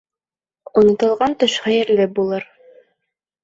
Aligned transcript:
Онотолған 0.81 1.37
төш 1.45 1.59
хәйерле 1.67 2.11
булыр. 2.19 2.51